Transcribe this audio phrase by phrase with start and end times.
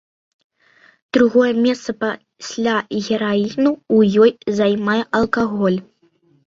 [1.17, 4.31] Другое месца пасля гераіну ў ёй
[4.61, 5.79] займае алкаголь.